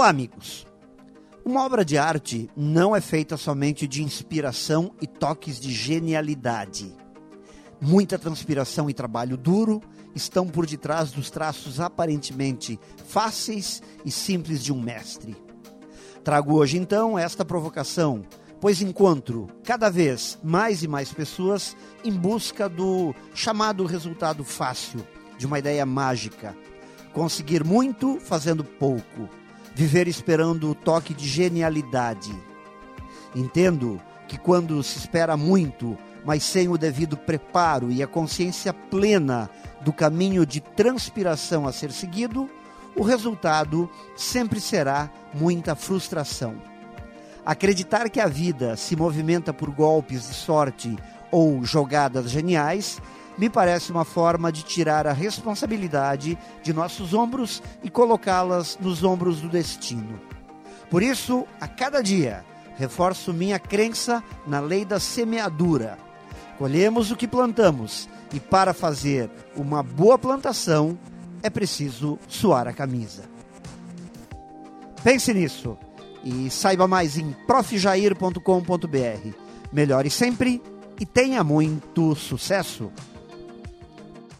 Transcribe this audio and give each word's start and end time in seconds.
Olá, 0.00 0.08
amigos. 0.08 0.66
Uma 1.44 1.62
obra 1.62 1.84
de 1.84 1.98
arte 1.98 2.48
não 2.56 2.96
é 2.96 3.02
feita 3.02 3.36
somente 3.36 3.86
de 3.86 4.02
inspiração 4.02 4.92
e 4.98 5.06
toques 5.06 5.60
de 5.60 5.70
genialidade. 5.70 6.90
Muita 7.78 8.18
transpiração 8.18 8.88
e 8.88 8.94
trabalho 8.94 9.36
duro 9.36 9.82
estão 10.14 10.48
por 10.48 10.64
detrás 10.64 11.12
dos 11.12 11.28
traços 11.28 11.80
aparentemente 11.80 12.80
fáceis 13.04 13.82
e 14.02 14.10
simples 14.10 14.64
de 14.64 14.72
um 14.72 14.80
mestre. 14.80 15.36
Trago 16.24 16.54
hoje 16.54 16.78
então 16.78 17.18
esta 17.18 17.44
provocação, 17.44 18.24
pois 18.58 18.80
encontro 18.80 19.48
cada 19.62 19.90
vez 19.90 20.38
mais 20.42 20.82
e 20.82 20.88
mais 20.88 21.12
pessoas 21.12 21.76
em 22.02 22.12
busca 22.12 22.70
do 22.70 23.14
chamado 23.34 23.84
resultado 23.84 24.44
fácil, 24.44 25.06
de 25.36 25.44
uma 25.44 25.58
ideia 25.58 25.84
mágica. 25.84 26.56
Conseguir 27.12 27.62
muito 27.62 28.18
fazendo 28.18 28.64
pouco 28.64 29.28
viver 29.80 30.06
esperando 30.06 30.70
o 30.70 30.74
toque 30.74 31.14
de 31.14 31.26
genialidade. 31.26 32.38
Entendo 33.34 33.98
que 34.28 34.36
quando 34.36 34.82
se 34.82 34.98
espera 34.98 35.38
muito, 35.38 35.96
mas 36.22 36.42
sem 36.42 36.68
o 36.68 36.76
devido 36.76 37.16
preparo 37.16 37.90
e 37.90 38.02
a 38.02 38.06
consciência 38.06 38.74
plena 38.74 39.48
do 39.80 39.90
caminho 39.90 40.44
de 40.44 40.60
transpiração 40.60 41.66
a 41.66 41.72
ser 41.72 41.92
seguido, 41.92 42.46
o 42.94 43.02
resultado 43.02 43.88
sempre 44.14 44.60
será 44.60 45.10
muita 45.32 45.74
frustração. 45.74 46.56
Acreditar 47.42 48.10
que 48.10 48.20
a 48.20 48.26
vida 48.26 48.76
se 48.76 48.94
movimenta 48.94 49.50
por 49.50 49.70
golpes 49.70 50.28
de 50.28 50.34
sorte 50.34 50.94
ou 51.30 51.64
jogadas 51.64 52.30
geniais 52.30 53.00
me 53.40 53.48
parece 53.48 53.90
uma 53.90 54.04
forma 54.04 54.52
de 54.52 54.62
tirar 54.62 55.06
a 55.06 55.14
responsabilidade 55.14 56.36
de 56.62 56.74
nossos 56.74 57.14
ombros 57.14 57.62
e 57.82 57.88
colocá-las 57.88 58.76
nos 58.78 59.02
ombros 59.02 59.40
do 59.40 59.48
destino. 59.48 60.20
Por 60.90 61.02
isso, 61.02 61.46
a 61.58 61.66
cada 61.66 62.02
dia, 62.02 62.44
reforço 62.76 63.32
minha 63.32 63.58
crença 63.58 64.22
na 64.46 64.60
lei 64.60 64.84
da 64.84 65.00
semeadura. 65.00 65.96
Colhemos 66.58 67.10
o 67.10 67.16
que 67.16 67.26
plantamos 67.26 68.10
e 68.30 68.38
para 68.38 68.74
fazer 68.74 69.30
uma 69.56 69.82
boa 69.82 70.18
plantação 70.18 70.98
é 71.42 71.48
preciso 71.48 72.18
suar 72.28 72.68
a 72.68 72.74
camisa. 72.74 73.22
Pense 75.02 75.32
nisso 75.32 75.78
e 76.22 76.50
saiba 76.50 76.86
mais 76.86 77.16
em 77.16 77.32
profjair.com.br. 77.46 79.34
Melhore 79.72 80.10
sempre 80.10 80.62
e 81.00 81.06
tenha 81.06 81.42
muito 81.42 82.14
sucesso! 82.14 82.92